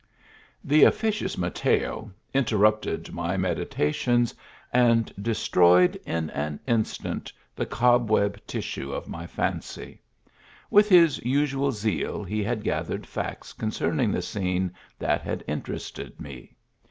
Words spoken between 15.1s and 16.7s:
had interested me.